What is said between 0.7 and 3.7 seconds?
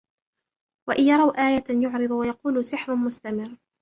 وإن يروا آية يعرضوا ويقولوا سحر مستمر